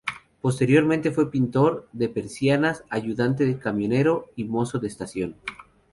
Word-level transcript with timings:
Posteriormente 0.41 1.11
fue 1.11 1.29
pintor 1.29 1.87
de 1.91 2.09
persianas, 2.09 2.83
ayudante 2.89 3.45
de 3.45 3.59
camionero 3.59 4.31
y 4.35 4.45
mozo 4.45 4.79
de 4.79 4.87
estación. 4.87 5.35